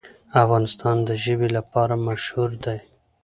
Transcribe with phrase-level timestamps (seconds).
[0.43, 2.79] افغانستان د ژبې لپاره مشهور دی.